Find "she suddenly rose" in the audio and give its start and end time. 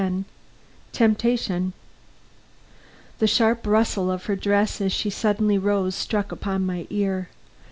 4.91-5.93